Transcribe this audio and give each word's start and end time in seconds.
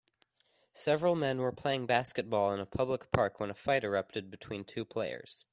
Several 0.73 1.15
men 1.15 1.37
were 1.37 1.51
playing 1.51 1.85
basketball 1.85 2.51
in 2.55 2.59
a 2.59 2.65
public 2.65 3.11
park 3.11 3.39
when 3.39 3.51
a 3.51 3.53
fight 3.53 3.83
erupted 3.83 4.31
between 4.31 4.63
two 4.63 4.83
players. 4.83 5.45